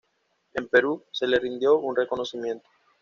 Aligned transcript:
En 0.55 0.67
Perú 0.67 1.05
se 1.11 1.27
le 1.27 1.37
rindió 1.37 1.77
un 1.77 1.95
reconocimiento. 1.95 2.67